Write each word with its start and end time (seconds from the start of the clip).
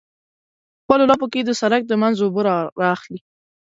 په 0.83 0.83
خپلو 0.83 1.03
لپو 1.11 1.25
کې 1.33 1.41
د 1.43 1.51
سرک 1.61 1.81
د 1.87 1.93
منځ 2.01 2.15
اوبه 2.21 2.41
رااخلي. 2.83 3.19